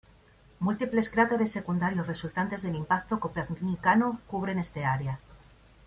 [0.67, 5.19] Múltiples cráteres secundarios resultantes del impacto copernicano cubren este área.